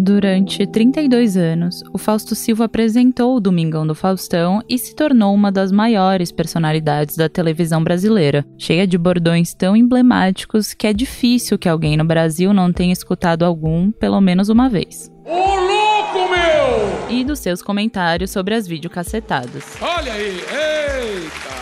[0.00, 5.50] Durante 32 anos, o Fausto Silva apresentou o Domingão do Faustão e se tornou uma
[5.50, 11.68] das maiores personalidades da televisão brasileira, cheia de bordões tão emblemáticos que é difícil que
[11.68, 15.10] alguém no Brasil não tenha escutado algum, pelo menos uma vez.
[15.24, 17.18] Ô louco, meu!
[17.18, 19.64] E dos seus comentários sobre as videocassetadas.
[19.82, 21.58] Olha aí, eita!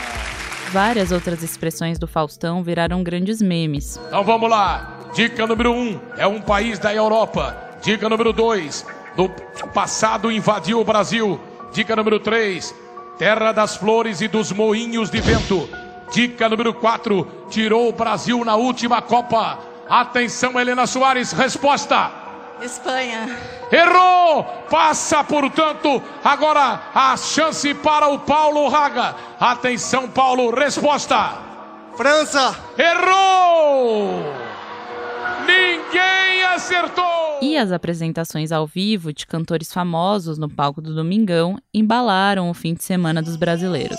[0.73, 3.99] Várias outras expressões do Faustão viraram grandes memes.
[4.09, 4.99] Então vamos lá.
[5.15, 7.66] Dica número um: é um país da Europa.
[7.87, 9.29] Dica número 2: do
[9.73, 11.39] passado invadiu o Brasil.
[11.71, 12.75] Dica número 3:
[13.17, 15.69] terra das flores e dos moinhos de vento.
[16.11, 19.61] Dica número 4: tirou o Brasil na última Copa.
[19.89, 22.11] Atenção, Helena Soares, resposta.
[22.61, 23.39] Espanha.
[23.71, 24.43] Errou!
[24.69, 29.15] Passa, portanto, agora a chance para o Paulo Raga.
[29.39, 31.39] Atenção, Paulo, resposta.
[31.97, 32.53] França.
[32.77, 34.25] Errou!
[35.47, 37.26] Ninguém acertou!
[37.41, 42.75] E as apresentações ao vivo de cantores famosos no palco do Domingão embalaram o fim
[42.75, 43.99] de semana dos brasileiros.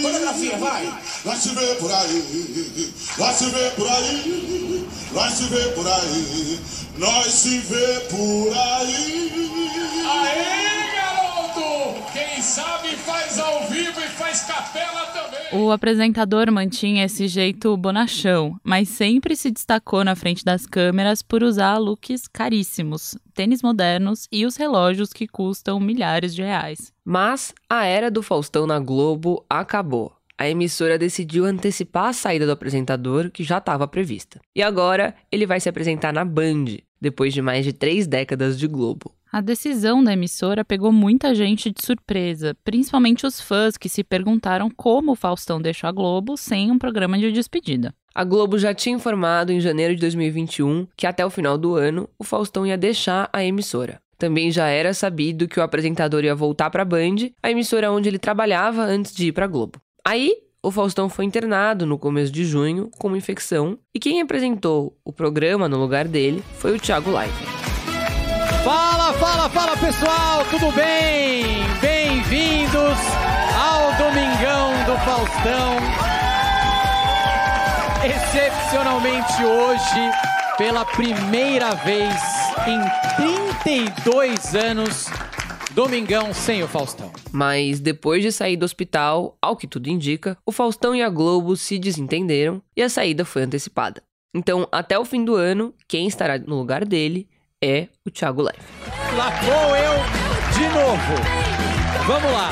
[0.00, 0.86] Coreografia, vai!
[1.24, 6.60] Nós se vê por aí, nós se vê por aí, nós se vê por aí,
[6.98, 9.32] nós se vê por aí.
[10.04, 10.61] Aê,
[12.42, 15.60] sabe faz ao vivo e faz capela também!
[15.60, 21.42] O apresentador mantinha esse jeito bonachão, mas sempre se destacou na frente das câmeras por
[21.42, 26.92] usar looks caríssimos, tênis modernos e os relógios que custam milhares de reais.
[27.04, 30.12] Mas a era do Faustão na Globo acabou.
[30.36, 34.40] A emissora decidiu antecipar a saída do apresentador, que já estava prevista.
[34.56, 36.64] E agora ele vai se apresentar na Band,
[37.00, 39.14] depois de mais de três décadas de Globo.
[39.32, 44.68] A decisão da emissora pegou muita gente de surpresa, principalmente os fãs que se perguntaram
[44.68, 47.94] como o Faustão deixou a Globo sem um programa de despedida.
[48.14, 52.10] A Globo já tinha informado em janeiro de 2021 que até o final do ano
[52.18, 54.02] o Faustão ia deixar a emissora.
[54.18, 58.10] Também já era sabido que o apresentador ia voltar para a Band, a emissora onde
[58.10, 59.80] ele trabalhava antes de ir para a Globo.
[60.06, 64.94] Aí, o Faustão foi internado no começo de junho com uma infecção e quem apresentou
[65.02, 67.61] o programa no lugar dele foi o Thiago Leifert.
[68.64, 71.44] Fala, fala, fala pessoal, tudo bem?
[71.80, 72.96] Bem-vindos
[73.60, 75.78] ao Domingão do Faustão.
[78.04, 80.10] Excepcionalmente hoje,
[80.56, 82.14] pela primeira vez
[82.68, 82.80] em
[83.64, 85.06] 32 anos,
[85.72, 87.10] Domingão sem o Faustão.
[87.32, 91.56] Mas depois de sair do hospital, ao que tudo indica, o Faustão e a Globo
[91.56, 94.00] se desentenderam e a saída foi antecipada.
[94.32, 97.28] Então, até o fim do ano, quem estará no lugar dele
[97.62, 98.66] é o Thiago Leifert.
[99.16, 99.94] Lá vou eu
[100.52, 101.42] de novo.
[102.06, 102.50] Vamos lá.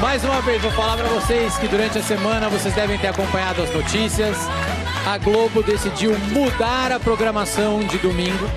[0.00, 3.62] Mais uma vez, vou falar para vocês que durante a semana vocês devem ter acompanhado
[3.62, 4.36] as notícias.
[5.06, 8.50] A Globo decidiu mudar a programação de domingo.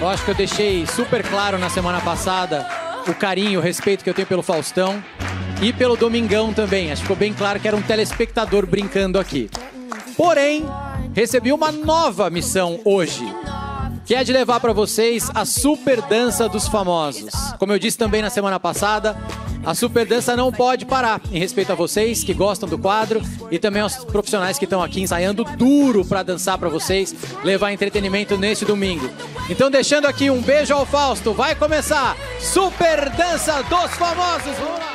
[0.00, 2.66] Eu acho que eu deixei super claro na semana passada
[3.08, 5.02] o carinho, o respeito que eu tenho pelo Faustão
[5.60, 6.92] e pelo Domingão também.
[6.92, 9.50] Acho que ficou bem claro que era um telespectador brincando aqui.
[10.16, 10.64] Porém,
[11.14, 13.24] recebi uma nova missão hoje
[14.04, 17.32] que é de levar para vocês a Super Dança dos Famosos.
[17.58, 19.16] Como eu disse também na semana passada,
[19.64, 23.58] a Super Dança não pode parar, em respeito a vocês que gostam do quadro e
[23.58, 27.14] também aos profissionais que estão aqui ensaiando duro para dançar para vocês,
[27.44, 29.08] levar entretenimento neste domingo.
[29.48, 34.56] Então, deixando aqui um beijo ao Fausto, vai começar Super Dança dos Famosos.
[34.58, 34.91] Vamos lá!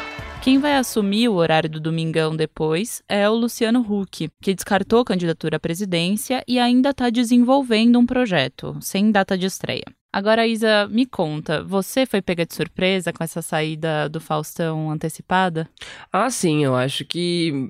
[0.47, 5.57] Quem vai assumir o horário do Domingão depois é o Luciano Huck, que descartou candidatura
[5.57, 9.83] à presidência e ainda está desenvolvendo um projeto, sem data de estreia.
[10.09, 15.69] Agora, Isa, me conta, você foi pega de surpresa com essa saída do Faustão antecipada?
[16.13, 17.69] Ah, sim, eu acho que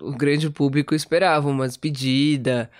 [0.00, 2.70] o grande público esperava uma despedida,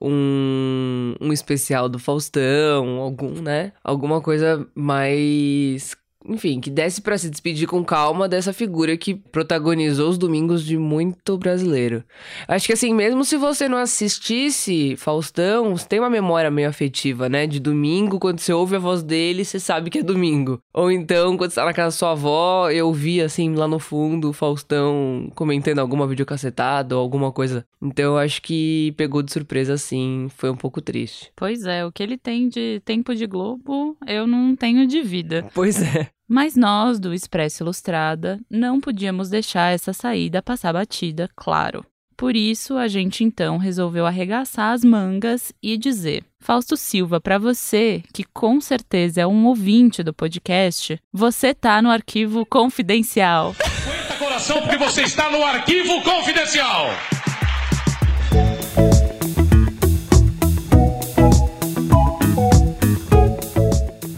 [0.00, 3.72] um, um especial do Faustão, algum, né?
[3.82, 5.96] Alguma coisa mais
[6.26, 10.78] enfim, que desse para se despedir com calma dessa figura que protagonizou os domingos de
[10.78, 12.02] muito brasileiro.
[12.48, 17.28] Acho que assim, mesmo se você não assistisse Faustão, você tem uma memória meio afetiva,
[17.28, 17.46] né?
[17.46, 20.58] De domingo, quando você ouve a voz dele, você sabe que é domingo.
[20.72, 23.78] Ou então, quando você tá na casa da sua avó, eu vi assim lá no
[23.78, 27.66] fundo o Faustão comentando alguma videocassetada ou alguma coisa.
[27.82, 31.30] Então, eu acho que pegou de surpresa assim, foi um pouco triste.
[31.36, 35.46] Pois é, o que ele tem de tempo de Globo, eu não tenho de vida.
[35.52, 36.13] Pois é.
[36.28, 41.84] Mas nós, do Expresso Ilustrada, não podíamos deixar essa saída passar batida, claro.
[42.16, 48.02] Por isso, a gente então resolveu arregaçar as mangas e dizer: Fausto Silva, para você,
[48.12, 53.54] que com certeza é um ouvinte do podcast, você tá no arquivo confidencial.
[53.58, 56.86] Aguenta coração, porque você está no arquivo confidencial.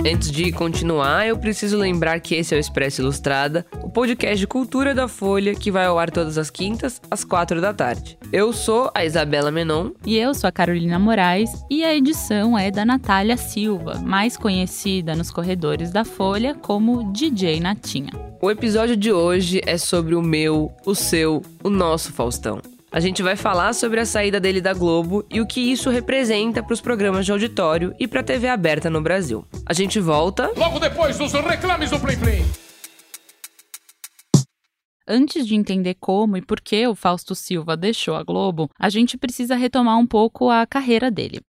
[0.08, 4.46] Antes de continuar, eu preciso lembrar que esse é o Expresso Ilustrada, o podcast de
[4.46, 8.16] cultura da Folha que vai ao ar todas as quintas, às quatro da tarde.
[8.32, 9.90] Eu sou a Isabela Menon.
[10.06, 11.50] E eu sou a Carolina Moraes.
[11.68, 17.58] E a edição é da Natália Silva, mais conhecida nos corredores da Folha como DJ
[17.58, 18.12] Natinha.
[18.40, 22.62] O episódio de hoje é sobre o meu, o seu, o nosso Faustão.
[22.96, 26.62] A gente vai falar sobre a saída dele da Globo e o que isso representa
[26.62, 29.46] para os programas de auditório e para a TV aberta no Brasil.
[29.66, 32.42] A gente volta logo depois dos reclames do Plim Plim.
[35.06, 39.18] Antes de entender como e por que o Fausto Silva deixou a Globo, a gente
[39.18, 41.42] precisa retomar um pouco a carreira dele.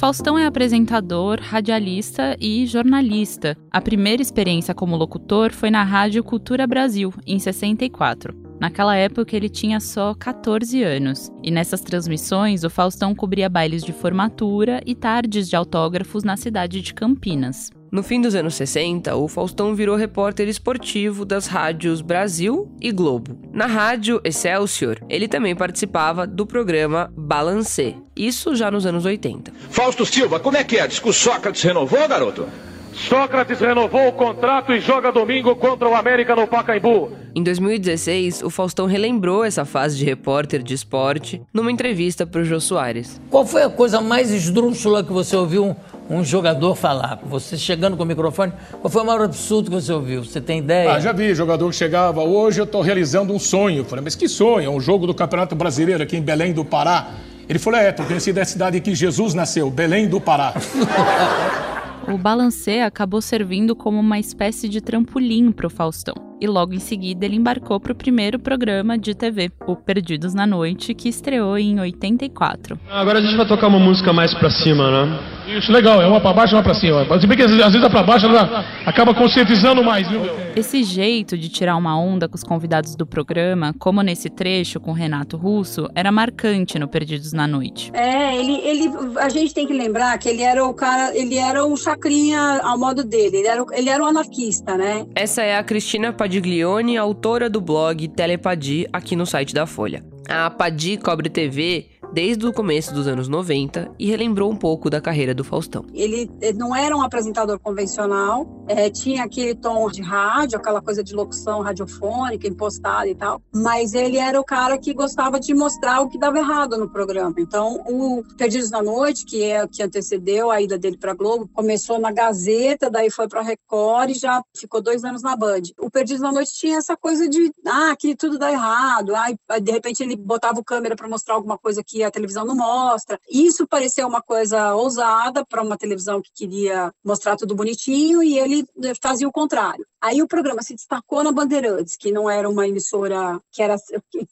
[0.00, 3.54] Faustão é apresentador, radialista e jornalista.
[3.70, 8.34] A primeira experiência como locutor foi na Rádio Cultura Brasil, em 64.
[8.58, 13.92] Naquela época ele tinha só 14 anos, e nessas transmissões o Faustão cobria bailes de
[13.92, 17.70] formatura e tardes de autógrafos na cidade de Campinas.
[17.90, 23.36] No fim dos anos 60, o Faustão virou repórter esportivo das rádios Brasil e Globo.
[23.52, 29.52] Na rádio Excelsior, ele também participava do programa Balancê, isso já nos anos 80.
[29.70, 30.86] Fausto Silva, como é que é?
[30.86, 32.46] Diz que o Sócrates renovou, garoto?
[32.92, 37.12] Sócrates renovou o contrato e joga domingo contra o América no Pacaembu.
[37.34, 42.44] Em 2016, o Faustão relembrou essa fase de repórter de esporte numa entrevista para o
[42.44, 43.20] Jô Soares.
[43.30, 45.76] Qual foi a coisa mais esdrúxula que você ouviu
[46.08, 47.20] um jogador falar?
[47.24, 50.24] Você chegando com o microfone, qual foi o maior absurdo que você ouviu?
[50.24, 50.92] Você tem ideia?
[50.92, 53.78] Ah, já vi jogador que chegava, hoje eu estou realizando um sonho.
[53.78, 54.66] Eu falei, mas que sonho?
[54.66, 57.10] É um jogo do Campeonato Brasileiro aqui em Belém do Pará.
[57.48, 60.54] Ele falou, é, tô conhecido da cidade em que Jesus nasceu, Belém do Pará.
[62.12, 66.78] o balancê acabou servindo como uma espécie de trampolim para o Faustão e logo em
[66.78, 71.58] seguida ele embarcou para o primeiro programa de TV, o Perdidos na Noite, que estreou
[71.58, 72.80] em 84.
[72.90, 75.39] Agora a gente vai tocar uma música mais para cima, né?
[75.56, 77.20] Isso, legal, é uma para baixo e uma para cima.
[77.20, 80.20] Se bem que às vezes a para baixo ela acaba conscientizando mais, viu?
[80.54, 84.92] Esse jeito de tirar uma onda com os convidados do programa, como nesse trecho com
[84.92, 87.90] Renato Russo, era marcante no Perdidos na Noite.
[87.94, 91.64] É, ele, ele, a gente tem que lembrar que ele era o cara, ele era
[91.64, 95.04] o chacrinha ao modo dele, ele era, ele era um anarquista, né?
[95.14, 100.02] Essa é a Cristina Padiglione, autora do blog Telepadi, aqui no site da Folha.
[100.28, 105.00] A Padi Cobre TV desde o começo dos anos 90 e relembrou um pouco da
[105.00, 105.84] carreira do Faustão.
[105.94, 111.14] Ele não era um apresentador convencional, é, tinha aquele tom de rádio, aquela coisa de
[111.14, 116.08] locução radiofônica, impostada e tal, mas ele era o cara que gostava de mostrar o
[116.08, 117.34] que dava errado no programa.
[117.38, 121.48] Então, o Perdidos na Noite, que é o que antecedeu a ida dele para Globo,
[121.52, 125.62] começou na Gazeta, daí foi para Record e já ficou dois anos na Band.
[125.78, 129.70] O Perdidos na Noite tinha essa coisa de, ah, que tudo dá errado, ah, de
[129.70, 133.18] repente ele botava o câmera para mostrar alguma coisa que a televisão não mostra.
[133.28, 138.66] Isso pareceu uma coisa ousada para uma televisão que queria mostrar tudo bonitinho e ele
[139.02, 139.86] fazia o contrário.
[140.00, 143.76] Aí o programa se destacou na Bandeirantes, que não era uma emissora que era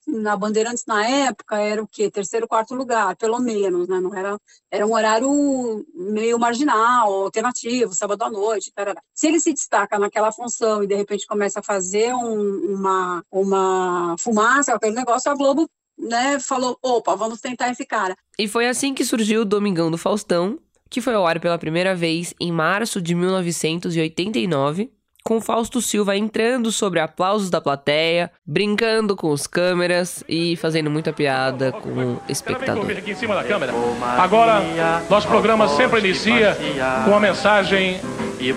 [0.06, 2.10] na Bandeirantes na época era o quê?
[2.10, 4.00] Terceiro, quarto lugar, pelo menos, né?
[4.00, 4.38] Não era
[4.70, 9.02] era um horário meio marginal, alternativo, sábado à noite, tarará.
[9.14, 14.16] Se ele se destaca naquela função e de repente começa a fazer um, uma uma
[14.18, 18.16] fumaça, aquele negócio, a Globo né, falou: opa, vamos tentar esse cara.
[18.38, 21.94] E foi assim que surgiu o Domingão do Faustão, que foi ao ar pela primeira
[21.94, 24.90] vez em março de 1989,
[25.24, 31.12] com Fausto Silva entrando sobre aplausos da plateia, brincando com os câmeras e fazendo muita
[31.12, 32.90] piada com o espectador.
[32.90, 33.74] Aqui em cima da câmera.
[34.16, 34.62] Agora,
[35.10, 36.56] nosso programa sempre inicia
[37.04, 38.00] com uma mensagem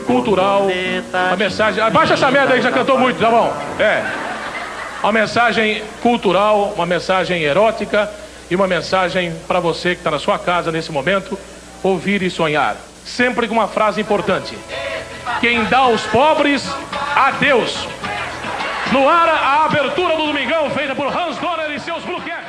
[0.06, 0.68] cultural,
[1.28, 1.84] uma mensagem.
[1.84, 3.52] Abaixa essa merda aí, já cantou muito, tá bom?
[3.78, 4.31] É
[5.02, 8.10] uma mensagem cultural, uma mensagem erótica
[8.50, 11.38] e uma mensagem para você que está na sua casa nesse momento,
[11.82, 12.76] ouvir e sonhar.
[13.04, 14.58] Sempre com uma frase importante:
[15.40, 16.64] Quem dá aos pobres,
[17.16, 17.88] a Deus.
[18.92, 22.41] No ar, a abertura do Domingão, feita por Hans Donner e seus Cats.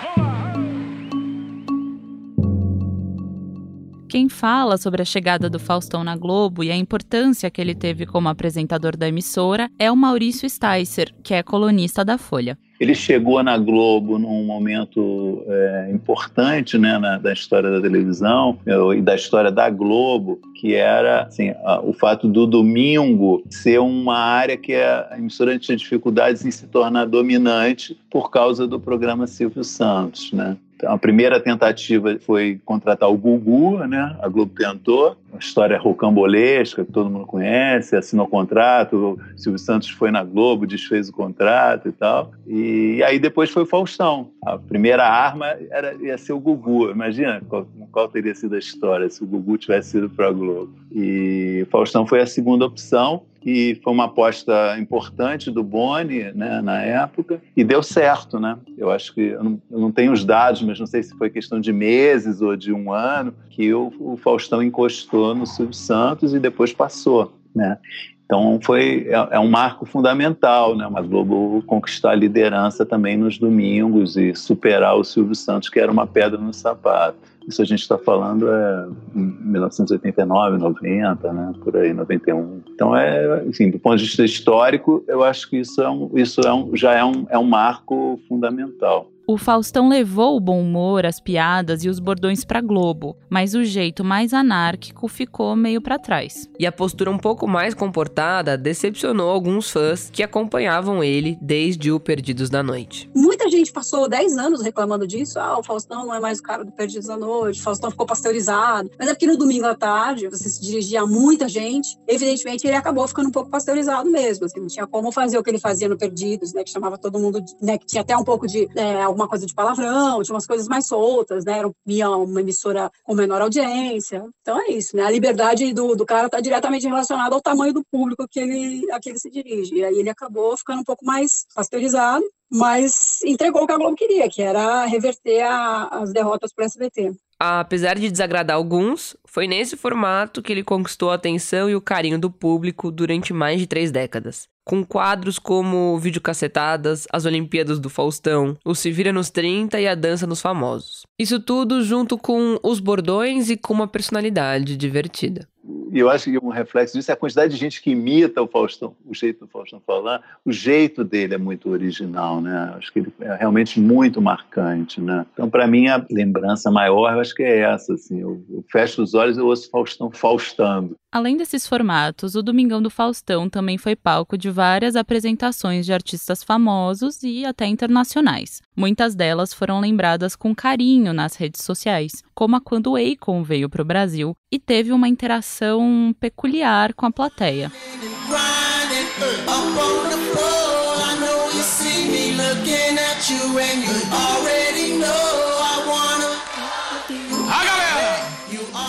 [4.12, 8.04] Quem fala sobre a chegada do Faustão na Globo e a importância que ele teve
[8.04, 12.58] como apresentador da emissora é o Maurício Sticer, que é colunista da Folha.
[12.78, 18.58] Ele chegou na Globo num momento é, importante né, na, da história da televisão
[18.94, 24.58] e da história da Globo, que era assim, o fato do domingo ser uma área
[24.58, 30.30] que a emissora tinha dificuldades em se tornar dominante por causa do programa Silvio Santos.
[30.32, 30.54] Né?
[30.84, 34.16] A primeira tentativa foi contratar o Gugu, né?
[34.20, 39.90] A Globo tentou, uma história rocambolesca que todo mundo conhece, assinou contrato, o Silvio Santos
[39.90, 42.32] foi na Globo, desfez o contrato e tal.
[42.46, 44.30] E aí depois foi o Faustão.
[44.44, 46.90] A primeira arma era, ia ser o Gugu.
[46.90, 50.81] Imagina qual, qual teria sido a história se o Gugu tivesse ido para a Globo.
[50.94, 56.80] E Faustão foi a segunda opção que foi uma aposta importante do Boni né, na
[56.80, 58.56] época e deu certo, né?
[58.78, 61.28] Eu acho que eu não, eu não, tenho os dados, mas não sei se foi
[61.28, 66.32] questão de meses ou de um ano que o, o Faustão encostou no Silvio Santos
[66.32, 67.78] e depois passou, né?
[68.24, 70.86] Então foi é, é, um marco fundamental, né?
[70.86, 75.90] Uma Globo conquistar a liderança também nos domingos e superar o Silvio Santos, que era
[75.90, 77.31] uma pedra no sapato.
[77.46, 81.52] Isso a gente está falando é 1989, 90, né?
[81.62, 82.60] Por aí, 91.
[82.74, 86.40] Então é, enfim, do ponto de vista histórico, eu acho que isso é um, isso
[86.40, 89.10] é um, já é um, é um marco fundamental.
[89.24, 93.62] O Faustão levou o bom humor, as piadas e os bordões para Globo, mas o
[93.62, 96.50] jeito mais anárquico ficou meio para trás.
[96.58, 102.00] E a postura um pouco mais comportada decepcionou alguns fãs que acompanhavam ele desde o
[102.00, 103.08] Perdidos da Noite.
[103.14, 105.38] Muita gente passou 10 anos reclamando disso.
[105.38, 108.04] Ah, o Faustão não é mais o cara do Perdidos da Noite, o Faustão ficou
[108.04, 108.90] pasteurizado.
[108.98, 111.96] Mas é porque no domingo à tarde você se dirigia a muita gente.
[112.08, 114.46] Evidentemente, ele acabou ficando um pouco pasteurizado mesmo.
[114.46, 116.64] Assim, não tinha como fazer o que ele fazia no Perdidos, né?
[116.64, 117.78] Que chamava todo mundo, né?
[117.78, 120.86] Que tinha até um pouco de é, alguma coisa de palavrão, tinha umas coisas mais
[120.86, 121.58] soltas, né?
[121.58, 124.24] Era uma emissora com menor audiência.
[124.40, 125.04] Então é isso, né?
[125.04, 128.98] A liberdade do, do cara está diretamente relacionada ao tamanho do público que ele, a
[128.98, 129.76] que ele se dirige.
[129.76, 133.96] E aí ele acabou ficando um pouco mais pasteurizado, mas entregou o que a Globo
[133.96, 137.12] queria, que era reverter a, as derrotas para o SBT.
[137.44, 142.16] Apesar de desagradar alguns, foi nesse formato que ele conquistou a atenção e o carinho
[142.16, 148.56] do público durante mais de três décadas com quadros como videocacetadas, as Olimpíadas do Faustão,
[148.64, 151.02] o Se Vira nos 30 e a Dança nos Famosos.
[151.18, 155.48] Isso tudo junto com os bordões e com uma personalidade divertida
[155.92, 158.48] e eu acho que um reflexo disso é a quantidade de gente que imita o
[158.48, 162.72] Faustão, o jeito do Faustão falar, o jeito dele é muito original, né?
[162.78, 165.26] Acho que ele é realmente muito marcante, né?
[165.34, 169.02] Então, para mim, a lembrança maior, eu acho que é essa, assim, eu, eu fecho
[169.02, 170.96] os olhos e ouço Faustão faustando.
[171.12, 176.42] Além desses formatos, o Domingão do Faustão também foi palco de várias apresentações de artistas
[176.42, 178.62] famosos e até internacionais.
[178.74, 183.82] Muitas delas foram lembradas com carinho nas redes sociais, como a quando Akon veio para
[183.82, 187.72] o Brasil e teve uma interação peculiar com a plateia.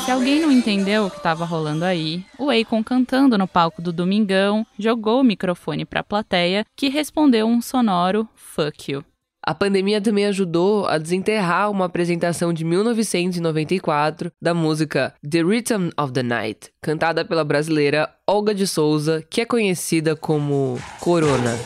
[0.05, 3.93] Se alguém não entendeu o que estava rolando aí, o Akon cantando no palco do
[3.93, 9.12] Domingão jogou o microfone para a plateia, que respondeu um sonoro fuck you.
[9.45, 16.13] A pandemia também ajudou a desenterrar uma apresentação de 1994 da música The Rhythm of
[16.13, 21.59] the Night, cantada pela brasileira Olga de Souza, que é conhecida como Corona.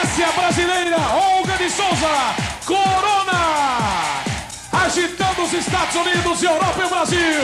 [0.00, 0.96] Essa é a brasileira
[1.36, 2.08] Olga de Souza,
[2.66, 3.20] Corona!
[4.90, 7.42] agitando os Estados Unidos, Europa e o Brasil.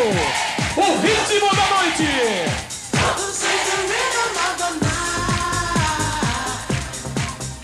[0.77, 3.56] O ritmo da noite.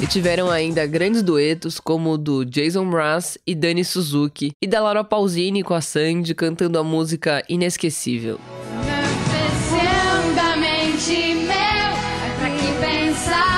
[0.02, 4.80] E tiveram ainda grandes duetos como o do Jason Mraz e Dani Suzuki, e da
[4.80, 8.40] Laura Pausini com a Sandy cantando a música Inesquecível.
[13.48, 13.51] O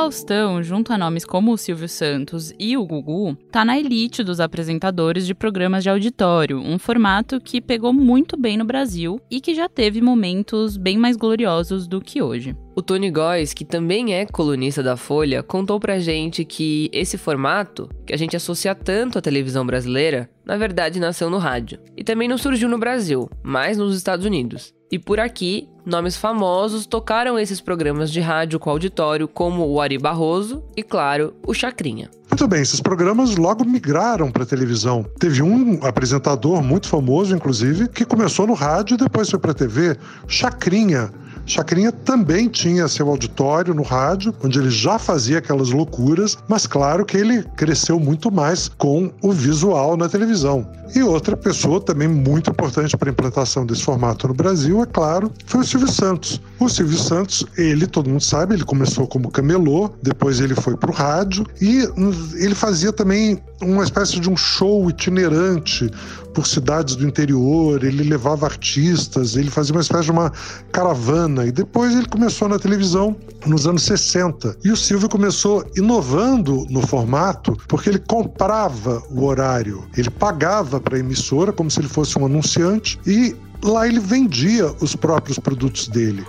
[0.00, 4.40] Faustão, junto a nomes como o Silvio Santos e o Gugu, tá na elite dos
[4.40, 9.54] apresentadores de programas de auditório, um formato que pegou muito bem no Brasil e que
[9.54, 12.56] já teve momentos bem mais gloriosos do que hoje.
[12.74, 17.86] O Tony Góes, que também é colunista da Folha, contou pra gente que esse formato,
[18.06, 21.78] que a gente associa tanto à televisão brasileira, na verdade nasceu no rádio.
[21.94, 24.72] E também não surgiu no Brasil, mas nos Estados Unidos.
[24.90, 29.96] E por aqui, nomes famosos tocaram esses programas de rádio com auditório, como o Ari
[29.96, 32.10] Barroso e, claro, o Chacrinha.
[32.28, 35.06] Muito bem, esses programas logo migraram para televisão.
[35.20, 39.54] Teve um apresentador muito famoso, inclusive, que começou no rádio e depois foi para a
[39.54, 41.12] TV, Chacrinha
[41.46, 47.04] Chacrinha também tinha seu auditório no rádio, onde ele já fazia aquelas loucuras, mas claro
[47.04, 50.66] que ele cresceu muito mais com o visual na televisão.
[50.94, 55.32] E outra pessoa também muito importante para a implantação desse formato no Brasil, é claro,
[55.46, 56.40] foi o Silvio Santos.
[56.58, 60.90] O Silvio Santos, ele, todo mundo sabe, ele começou como camelô, depois ele foi para
[60.90, 61.88] o rádio e
[62.34, 65.90] ele fazia também uma espécie de um show itinerante
[66.34, 70.32] por cidades do interior, ele levava artistas, ele fazia uma espécie de uma
[70.72, 74.56] caravana e depois ele começou na televisão nos anos 60.
[74.64, 80.96] E o Silvio começou inovando no formato porque ele comprava o horário, ele pagava para
[80.96, 85.88] a emissora como se ele fosse um anunciante e lá ele vendia os próprios produtos
[85.88, 86.24] dele.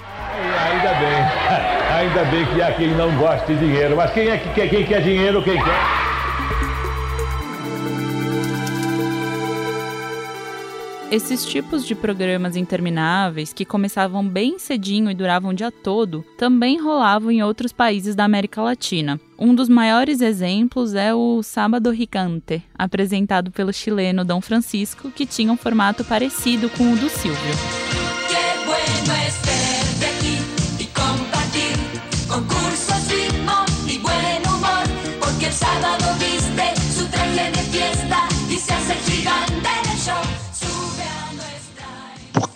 [0.71, 1.17] Ainda bem,
[1.95, 4.85] ainda bem que há quem não goste de dinheiro, mas quem é que quer, quem
[4.85, 6.00] quer dinheiro, quem quer?
[11.11, 16.81] Esses tipos de programas intermináveis, que começavam bem cedinho e duravam o dia todo, também
[16.81, 19.19] rolavam em outros países da América Latina.
[19.37, 25.51] Um dos maiores exemplos é o Sábado Ricante, apresentado pelo chileno Dom Francisco, que tinha
[25.51, 27.80] um formato parecido com o do Silvio.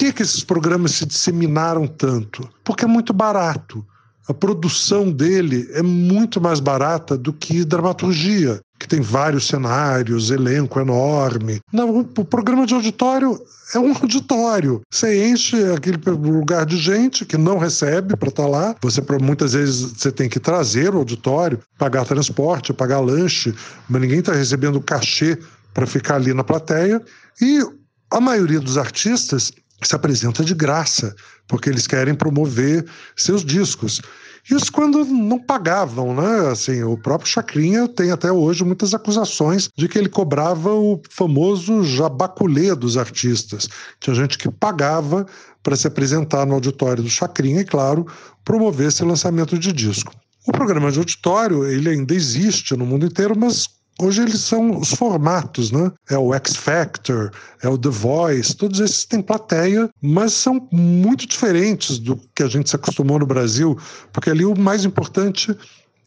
[0.05, 2.47] Que, que esses programas se disseminaram tanto?
[2.63, 3.85] Porque é muito barato.
[4.27, 10.79] A produção dele é muito mais barata do que dramaturgia, que tem vários cenários, elenco
[10.79, 11.59] enorme.
[11.71, 13.39] Não, o programa de auditório
[13.73, 14.81] é um auditório.
[14.91, 18.75] Você enche aquele lugar de gente que não recebe para estar tá lá.
[18.81, 23.53] Você muitas vezes você tem que trazer o auditório, pagar transporte, pagar lanche,
[23.87, 25.37] mas ninguém está recebendo cachê
[25.71, 26.99] para ficar ali na plateia.
[27.39, 27.61] E
[28.09, 29.51] a maioria dos artistas
[29.83, 31.15] se apresenta de graça,
[31.47, 34.01] porque eles querem promover seus discos.
[34.49, 36.49] Isso quando não pagavam, né?
[36.51, 41.83] Assim, o próprio Chacrinha tem até hoje muitas acusações de que ele cobrava o famoso
[41.83, 43.67] jabaculê dos artistas.
[43.99, 45.25] Tinha gente que pagava
[45.63, 48.05] para se apresentar no auditório do Chacrinha e, claro,
[48.43, 50.13] promover esse lançamento de disco.
[50.47, 53.67] O programa de auditório ele ainda existe no mundo inteiro, mas
[53.97, 55.89] Hoje eles são os formatos, né?
[56.09, 57.31] É o X Factor,
[57.63, 62.47] é o The Voice, todos esses têm plateia, mas são muito diferentes do que a
[62.47, 63.77] gente se acostumou no Brasil,
[64.11, 65.57] porque ali o mais importante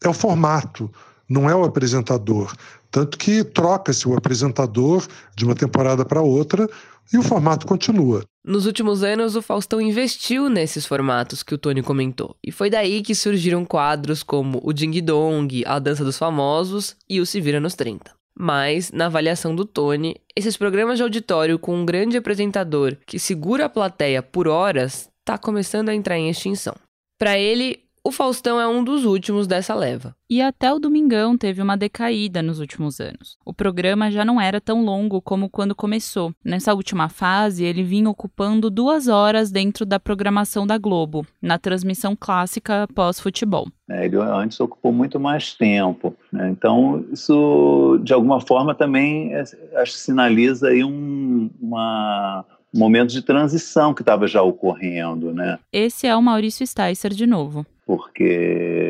[0.03, 0.89] é o formato,
[1.27, 2.53] não é o apresentador.
[2.91, 6.69] Tanto que troca-se o apresentador de uma temporada para outra
[7.11, 8.23] e o formato continua.
[8.43, 12.35] Nos últimos anos, o Faustão investiu nesses formatos que o Tony comentou.
[12.43, 17.19] E foi daí que surgiram quadros como o Ding Dong, a Dança dos Famosos e
[17.19, 18.11] o Se Vira nos 30.
[18.37, 23.65] Mas, na avaliação do Tony, esses programas de auditório com um grande apresentador que segura
[23.65, 26.73] a plateia por horas está começando a entrar em extinção.
[27.19, 30.15] Para ele, o Faustão é um dos últimos dessa leva.
[30.27, 33.37] E até o Domingão teve uma decaída nos últimos anos.
[33.45, 36.33] O programa já não era tão longo como quando começou.
[36.43, 42.15] Nessa última fase, ele vinha ocupando duas horas dentro da programação da Globo, na transmissão
[42.19, 43.67] clássica pós-futebol.
[43.87, 46.15] É, ele antes ocupou muito mais tempo.
[46.33, 46.49] Né?
[46.49, 49.43] Então, isso, de alguma forma, também é,
[49.75, 52.43] acho que sinaliza aí um, uma
[52.73, 55.57] momento de transição que estava já ocorrendo, né?
[55.73, 58.88] Esse é o Maurício Sticer de novo porque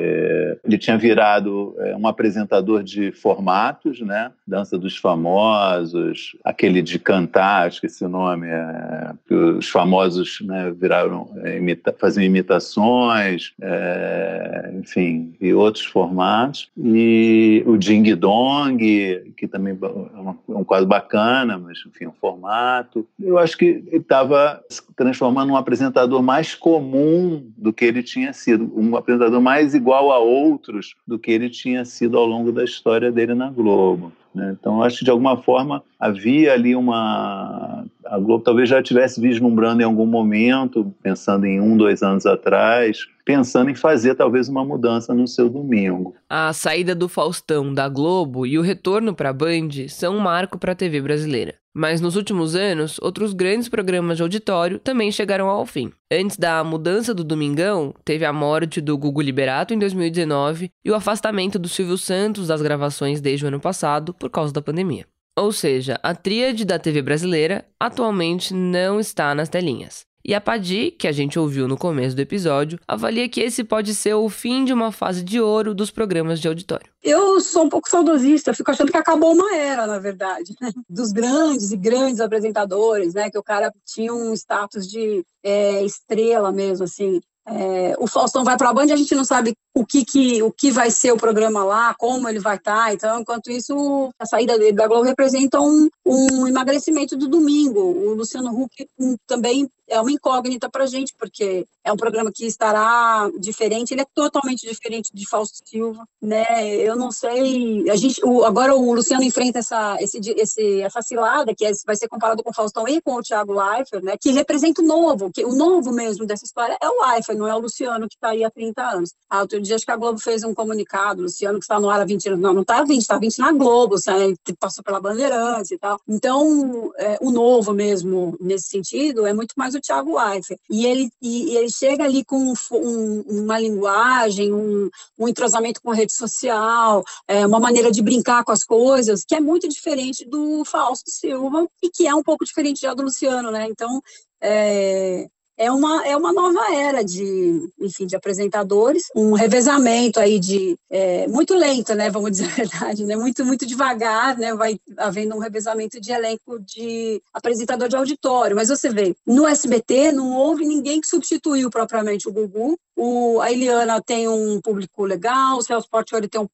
[0.64, 4.32] ele tinha virado é, um apresentador de formatos, né?
[4.48, 11.58] Dança dos Famosos, aquele de cantar, esqueci o nome, é, os famosos né, viraram, é,
[11.58, 16.70] imita, faziam imitações, é, enfim, e outros formatos.
[16.78, 23.08] E o Ding Dong, que também é, é um quadro bacana, mas enfim, um formato.
[23.20, 28.34] Eu acho que ele estava se transformando num apresentador mais comum do que ele tinha
[28.34, 32.64] sido, um apresentador mais igual a outros do que ele tinha sido ao longo da
[32.64, 34.12] história dele na Globo.
[34.34, 34.56] Né?
[34.60, 37.86] Então, acho que de alguma forma havia ali uma.
[38.06, 43.06] A Globo talvez já estivesse vislumbrando em algum momento, pensando em um, dois anos atrás,
[43.26, 46.16] pensando em fazer talvez uma mudança no seu domingo.
[46.30, 50.58] A saída do Faustão da Globo e o retorno para a Band são um marco
[50.58, 51.56] para a TV brasileira.
[51.72, 55.92] Mas nos últimos anos, outros grandes programas de auditório também chegaram ao fim.
[56.12, 60.96] Antes da mudança do Domingão, teve a morte do Gugu Liberato em 2019 e o
[60.96, 65.06] afastamento do Silvio Santos das gravações desde o ano passado por causa da pandemia.
[65.38, 70.10] Ou seja, a tríade da TV brasileira atualmente não está nas telinhas.
[70.24, 73.96] E a Padi, que a gente ouviu no começo do episódio, avalia que esse pode
[73.96, 76.92] ser o fim de uma fase de ouro dos programas de auditório.
[77.02, 80.72] Eu sou um pouco saudosista, fico achando que acabou uma era, na verdade, né?
[80.90, 83.32] dos grandes e grandes apresentadores, né?
[83.32, 87.22] Que o cara tinha um status de é, estrela mesmo, assim.
[87.52, 90.52] É, o Faustão vai para a Band a gente não sabe o que, que, o
[90.52, 92.86] que vai ser o programa lá, como ele vai estar.
[92.86, 92.94] Tá.
[92.94, 97.80] Então, enquanto isso, a saída dele da Globo representa um, um emagrecimento do domingo.
[97.80, 98.88] O Luciano Huck
[99.26, 104.02] também é uma incógnita para a gente, porque é um programa que estará diferente, ele
[104.02, 106.76] é totalmente diferente de Fausto Silva, né?
[106.76, 111.56] Eu não sei, a gente, o, agora o Luciano enfrenta essa, esse, esse, essa cilada
[111.56, 114.16] que é, vai ser comparado com o Faustão e com o Thiago Leifert, né?
[114.20, 117.56] Que representa o novo, que o novo mesmo dessa história é o Leifert, não é
[117.56, 119.14] o Luciano que está aí há 30 anos.
[119.30, 122.02] Ah, outro dia acho que a Globo fez um comunicado, Luciano que está no ar
[122.02, 124.36] há 20 anos, não, não está há 20, está 20 na Globo, sabe?
[124.60, 126.00] passou pela Bandeirantes e tal.
[126.08, 130.60] Então, é, o novo mesmo nesse sentido é muito mais o Thiago Leifert.
[130.70, 135.92] E ele, e, e ele chega ali com um, uma linguagem, um, um, entrosamento com
[135.92, 140.26] a rede social, é, uma maneira de brincar com as coisas, que é muito diferente
[140.26, 143.68] do Fausto Silva e que é um pouco diferente já do Luciano, né?
[143.70, 144.02] Então,
[144.42, 145.28] é,
[145.60, 151.28] é uma, é uma nova era de, enfim, de apresentadores, um revezamento aí de é,
[151.28, 152.10] muito lento, né?
[152.10, 153.18] Vamos dizer a verdade, né?
[153.18, 154.56] Muito, muito devagar, né?
[154.56, 158.56] Vai havendo um revezamento de elenco de apresentador de auditório.
[158.56, 162.80] Mas você vê, no SBT não houve ninguém que substituiu propriamente o Gugu.
[163.02, 166.50] O, a Eliana tem um público legal, o Celso Portioli tem um,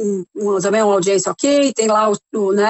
[0.00, 2.64] um, um, também uma audiência ok, tem lá o, né,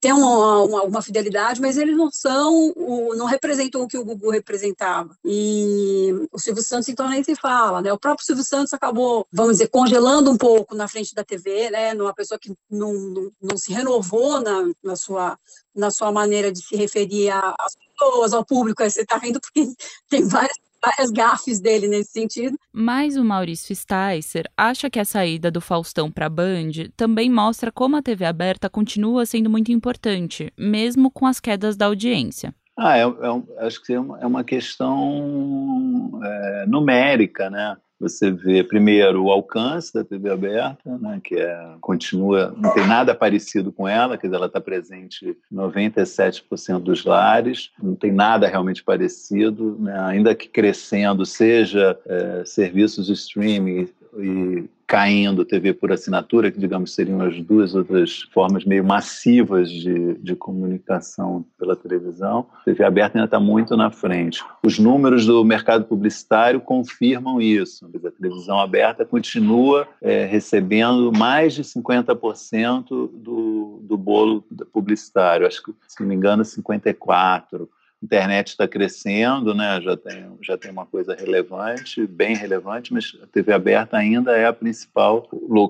[0.00, 4.04] tem uma, uma, uma, fidelidade, mas eles não são, o, não representam o que o
[4.04, 5.18] Gugu representava.
[5.24, 7.92] E o Silvio Santos, então, nem se fala, né?
[7.92, 11.92] O próprio Silvio Santos acabou, vamos dizer, congelando um pouco na frente da TV, né?
[11.92, 15.36] Numa pessoa que não, não, não se renovou na, na, sua,
[15.74, 18.88] na sua maneira de se referir às pessoas, ao público.
[18.88, 19.72] Você está vendo porque
[20.08, 22.58] tem várias várias gafes dele nesse sentido.
[22.72, 27.70] Mas o Maurício Sticer acha que a saída do Faustão para a Band também mostra
[27.72, 32.54] como a TV aberta continua sendo muito importante, mesmo com as quedas da audiência.
[32.76, 37.76] Ah, é, é, acho que é uma, é uma questão é, numérica, né?
[38.04, 43.14] Você vê primeiro o alcance da TV aberta, né, que é, continua, não tem nada
[43.14, 48.46] parecido com ela, quer dizer, ela está presente em 97% dos lares, não tem nada
[48.46, 53.88] realmente parecido, né, ainda que crescendo, seja é, serviços de streaming
[54.18, 60.14] e caindo TV por assinatura, que digamos seriam as duas outras formas meio massivas de,
[60.14, 64.44] de comunicação pela televisão, TV aberta ainda está muito na frente.
[64.62, 67.86] Os números do mercado publicitário confirmam isso.
[67.86, 75.72] A televisão aberta continua é, recebendo mais de 50% do, do bolo publicitário, acho que,
[75.88, 77.68] se não me engano, 54%
[78.04, 79.80] internet está crescendo, né?
[79.80, 84.46] já, tem, já tem uma coisa relevante, bem relevante, mas a TV aberta ainda é
[84.46, 85.28] a principal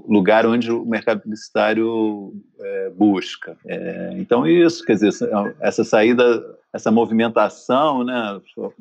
[0.09, 3.57] lugar onde o mercado publicitário é, busca.
[3.67, 5.13] É, então, isso, quer dizer,
[5.61, 6.43] essa saída,
[6.75, 8.41] essa movimentação né,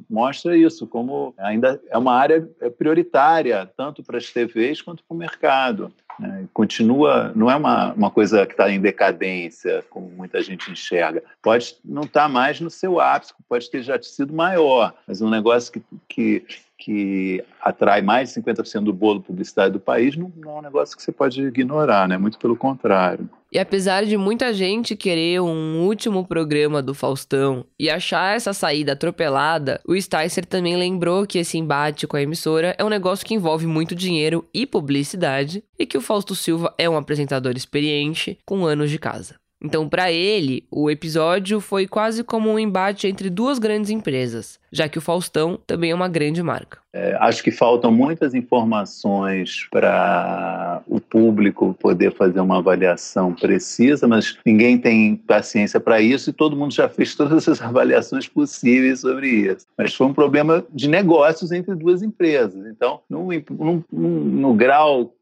[0.10, 2.42] mostra isso, como ainda é uma área
[2.76, 5.94] prioritária, tanto para as TVs quanto para o mercado.
[6.20, 6.48] Né?
[6.52, 11.22] Continua, não é uma, uma coisa que está em decadência, como muita gente enxerga.
[11.40, 15.30] Pode não estar tá mais no seu ápice, pode ter já sido maior, mas um
[15.30, 20.56] negócio que, que, que atrai mais de 50% do bolo publicitário do país não, não,
[20.56, 22.18] é um negócio que você pode ignorar, né?
[22.18, 23.30] muito pelo contrário.
[23.54, 28.94] E apesar de muita gente querer um último programa do Faustão e achar essa saída
[28.94, 33.36] atropelada, o Sticer também lembrou que esse embate com a emissora é um negócio que
[33.36, 38.66] envolve muito dinheiro e publicidade e que o Fausto Silva é um apresentador experiente com
[38.66, 39.36] anos de casa.
[39.64, 44.90] Então, para ele, o episódio foi quase como um embate entre duas grandes empresas, já
[44.90, 46.80] que o Faustão também é uma grande marca.
[46.92, 54.38] É, acho que faltam muitas informações para o público poder fazer uma avaliação precisa, mas
[54.46, 59.28] ninguém tem paciência para isso e todo mundo já fez todas as avaliações possíveis sobre
[59.28, 59.66] isso.
[59.78, 62.66] Mas foi um problema de negócios entre duas empresas.
[62.68, 65.14] Então, no, no, no grau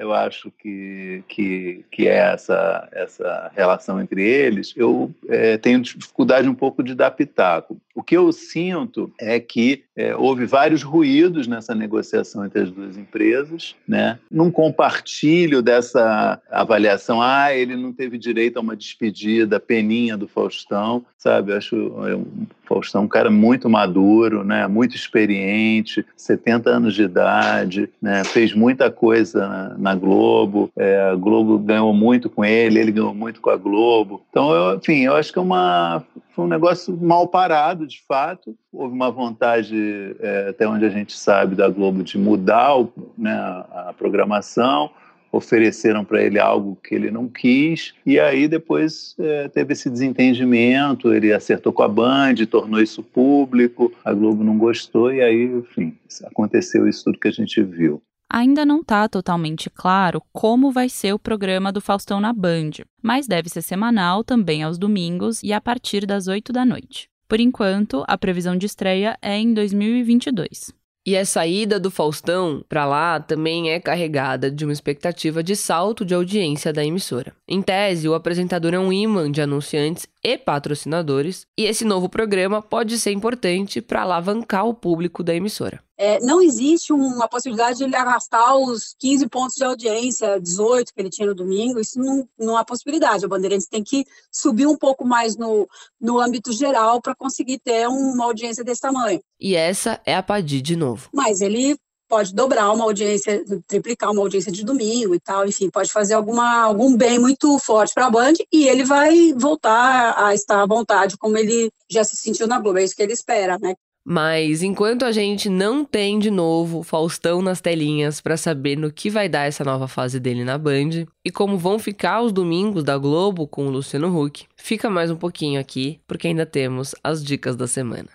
[0.00, 6.48] eu acho que, que, que é essa, essa relação entre eles, eu é, tenho dificuldade
[6.48, 7.76] um pouco de dar pitaco.
[7.94, 12.96] O que eu sinto é que é, houve vários ruídos nessa negociação entre as duas
[12.96, 14.18] empresas, né?
[14.30, 21.04] Não compartilho dessa avaliação, ah, ele não teve direito a uma despedida, peninha do Faustão,
[21.18, 21.50] sabe?
[21.50, 21.76] Eu acho
[22.06, 22.26] é, o
[22.64, 24.66] Faustão um cara muito maduro, né?
[24.68, 28.22] Muito experiente, 70 anos de idade, né?
[28.22, 33.40] Fez muita coisa na, Globo, é, a Globo ganhou muito com ele, ele ganhou muito
[33.40, 34.22] com a Globo.
[34.30, 38.54] Então, eu, enfim, eu acho que é uma, foi um negócio mal parado, de fato.
[38.72, 43.32] Houve uma vontade, é, até onde a gente sabe, da Globo de mudar o, né,
[43.32, 44.90] a programação.
[45.30, 51.12] ofereceram para ele algo que ele não quis, e aí depois é, teve esse desentendimento,
[51.12, 55.94] ele acertou com a Band, tornou isso público, a Globo não gostou, e aí, enfim,
[56.24, 58.00] aconteceu isso tudo que a gente viu.
[58.30, 63.26] Ainda não está totalmente claro como vai ser o programa do Faustão na Band, mas
[63.26, 67.08] deve ser semanal também aos domingos e a partir das 8 da noite.
[67.26, 70.72] Por enquanto, a previsão de estreia é em 2022.
[71.06, 76.04] E a saída do Faustão para lá também é carregada de uma expectativa de salto
[76.04, 77.34] de audiência da emissora.
[77.48, 82.60] Em tese, o apresentador é um imã de anunciantes e patrocinadores, e esse novo programa
[82.60, 85.80] pode ser importante para alavancar o público da emissora.
[85.98, 91.00] É, não existe uma possibilidade de ele arrastar os 15 pontos de audiência, 18 que
[91.00, 93.24] ele tinha no domingo, isso não, não há possibilidade.
[93.24, 95.68] A Bandeirantes tem que subir um pouco mais no,
[96.00, 99.20] no âmbito geral para conseguir ter uma audiência desse tamanho.
[99.40, 101.08] E essa é a Padi de novo.
[101.12, 101.76] Mas ele
[102.08, 106.62] pode dobrar uma audiência, triplicar uma audiência de domingo e tal, enfim, pode fazer alguma,
[106.62, 111.18] algum bem muito forte para a Band e ele vai voltar a estar à vontade
[111.18, 113.74] como ele já se sentiu na Globo, é isso que ele espera, né?
[114.10, 119.10] Mas enquanto a gente não tem de novo Faustão nas telinhas para saber no que
[119.10, 122.96] vai dar essa nova fase dele na Band e como vão ficar os domingos da
[122.96, 127.54] Globo com o Luciano Huck, fica mais um pouquinho aqui, porque ainda temos as dicas
[127.54, 128.08] da semana.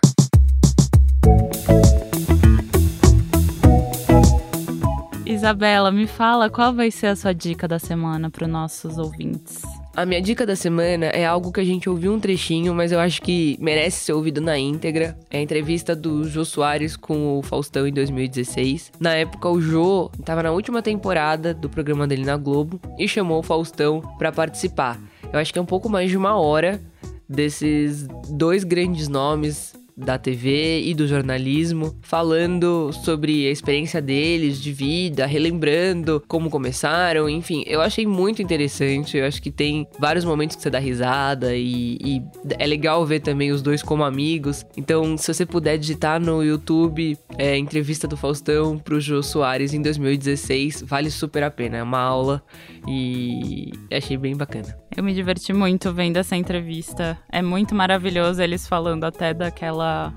[5.24, 9.62] Isabela, me fala qual vai ser a sua dica da semana para os nossos ouvintes.
[9.96, 12.98] A minha dica da semana é algo que a gente ouviu um trechinho, mas eu
[12.98, 15.16] acho que merece ser ouvido na íntegra.
[15.30, 18.90] É a entrevista do Jô Soares com o Faustão em 2016.
[18.98, 23.38] Na época, o Jô estava na última temporada do programa dele na Globo e chamou
[23.38, 25.00] o Faustão para participar.
[25.32, 26.80] Eu acho que é um pouco mais de uma hora
[27.28, 34.72] desses dois grandes nomes da TV e do jornalismo, falando sobre a experiência deles de
[34.72, 39.16] vida, relembrando como começaram, enfim, eu achei muito interessante.
[39.16, 42.22] Eu acho que tem vários momentos que você dá risada e, e
[42.58, 44.64] é legal ver também os dois como amigos.
[44.76, 49.82] Então, se você puder digitar no YouTube é, entrevista do Faustão pro Jô Soares em
[49.82, 51.78] 2016, vale super a pena.
[51.78, 52.42] É uma aula
[52.86, 54.83] e achei bem bacana.
[54.96, 57.18] Eu me diverti muito vendo essa entrevista.
[57.30, 60.14] É muito maravilhoso eles falando até daquela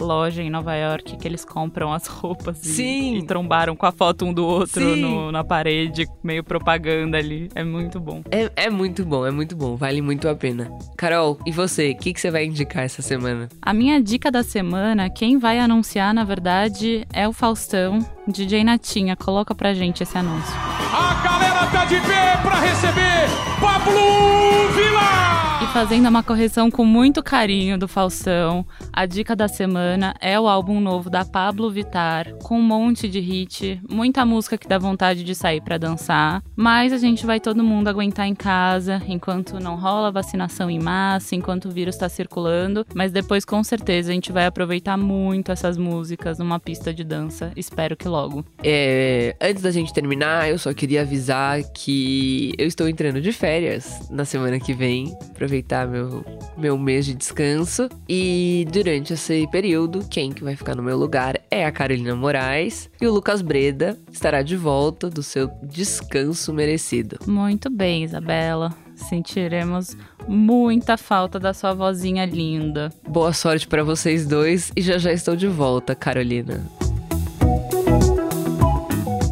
[0.00, 3.14] loja em Nova York que eles compram as roupas Sim.
[3.14, 7.48] E, e trombaram com a foto um do outro no, na parede, meio propaganda ali.
[7.54, 8.22] É muito bom.
[8.30, 9.76] É, é muito bom, é muito bom.
[9.76, 10.70] Vale muito a pena.
[10.96, 11.90] Carol, e você?
[11.90, 13.48] O que, que você vai indicar essa semana?
[13.60, 19.16] A minha dica da semana, quem vai anunciar, na verdade, é o Faustão, DJ Natinha.
[19.16, 20.54] Coloca pra gente esse anúncio.
[20.92, 21.29] A
[21.80, 23.28] tá de pé pra receber
[23.60, 25.29] Pablo Vila!
[25.72, 30.80] Fazendo uma correção com muito carinho do Faustão, a dica da semana é o álbum
[30.80, 35.32] novo da Pablo Vitar, com um monte de hit, muita música que dá vontade de
[35.32, 40.10] sair para dançar, mas a gente vai todo mundo aguentar em casa enquanto não rola
[40.10, 44.46] vacinação em massa, enquanto o vírus está circulando, mas depois com certeza a gente vai
[44.46, 48.44] aproveitar muito essas músicas numa pista de dança, espero que logo.
[48.62, 54.08] É, antes da gente terminar, eu só queria avisar que eu estou entrando de férias
[54.10, 55.16] na semana que vem,
[55.60, 56.24] aproveitar meu,
[56.56, 57.88] meu mês de descanso.
[58.08, 62.90] E durante esse período, quem que vai ficar no meu lugar é a Carolina Moraes
[63.00, 67.18] e o Lucas Breda estará de volta do seu descanso merecido.
[67.26, 68.74] Muito bem, Isabela.
[68.94, 69.96] Sentiremos
[70.28, 72.92] muita falta da sua vozinha linda.
[73.08, 76.89] Boa sorte para vocês dois e já já estou de volta, Carolina.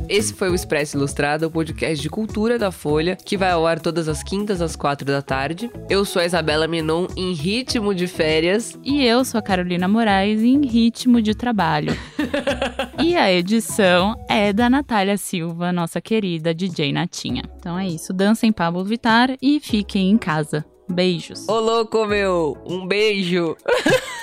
[0.08, 3.78] Esse foi o Expresso Ilustrado, o podcast de cultura da Folha, que vai ao ar
[3.78, 5.70] todas as quintas às quatro da tarde.
[5.90, 8.78] Eu sou a Isabela Menon em ritmo de férias.
[8.82, 11.94] E eu sou a Carolina Moraes em ritmo de trabalho.
[12.98, 17.42] e a edição é da Natália Silva, nossa querida DJ Natinha.
[17.58, 20.64] Então é isso, dancem Pablo Vitar e fiquem em casa.
[20.90, 21.46] Beijos.
[21.46, 22.56] Ô louco, meu!
[22.66, 23.54] Um beijo!